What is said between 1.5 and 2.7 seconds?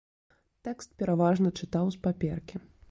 чытаў з паперкі.